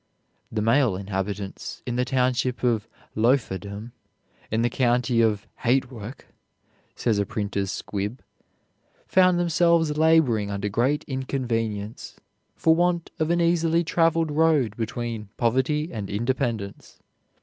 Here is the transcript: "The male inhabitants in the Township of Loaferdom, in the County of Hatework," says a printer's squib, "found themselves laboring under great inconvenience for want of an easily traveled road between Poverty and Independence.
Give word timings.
"The 0.51 0.63
male 0.63 0.95
inhabitants 0.95 1.83
in 1.85 1.95
the 1.95 2.05
Township 2.05 2.63
of 2.63 2.87
Loaferdom, 3.15 3.91
in 4.49 4.63
the 4.63 4.69
County 4.71 5.21
of 5.21 5.45
Hatework," 5.61 6.25
says 6.95 7.19
a 7.19 7.25
printer's 7.27 7.69
squib, 7.71 8.23
"found 9.05 9.37
themselves 9.37 9.95
laboring 9.97 10.49
under 10.49 10.69
great 10.69 11.03
inconvenience 11.03 12.15
for 12.55 12.73
want 12.73 13.11
of 13.19 13.29
an 13.29 13.41
easily 13.41 13.83
traveled 13.83 14.31
road 14.31 14.75
between 14.75 15.29
Poverty 15.37 15.93
and 15.93 16.09
Independence. 16.09 16.97